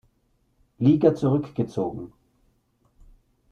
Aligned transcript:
Liga 0.79 1.13
zurückgezogen. 1.13 2.11